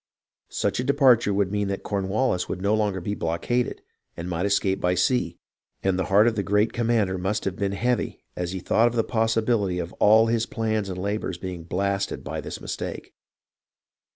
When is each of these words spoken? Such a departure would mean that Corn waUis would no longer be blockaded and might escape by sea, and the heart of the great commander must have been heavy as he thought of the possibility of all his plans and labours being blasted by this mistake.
Such 0.49 0.79
a 0.79 0.83
departure 0.83 1.31
would 1.31 1.51
mean 1.51 1.67
that 1.67 1.83
Corn 1.83 2.07
waUis 2.07 2.49
would 2.49 2.59
no 2.59 2.73
longer 2.73 2.99
be 2.99 3.13
blockaded 3.13 3.83
and 4.17 4.27
might 4.27 4.47
escape 4.47 4.81
by 4.81 4.95
sea, 4.95 5.37
and 5.83 5.99
the 5.99 6.05
heart 6.05 6.25
of 6.25 6.33
the 6.35 6.41
great 6.41 6.73
commander 6.73 7.19
must 7.19 7.45
have 7.45 7.55
been 7.55 7.73
heavy 7.73 8.23
as 8.35 8.51
he 8.51 8.59
thought 8.59 8.87
of 8.87 8.95
the 8.95 9.03
possibility 9.03 9.77
of 9.77 9.93
all 9.99 10.25
his 10.25 10.47
plans 10.47 10.89
and 10.89 10.97
labours 10.99 11.37
being 11.37 11.65
blasted 11.65 12.23
by 12.23 12.41
this 12.41 12.59
mistake. 12.59 13.13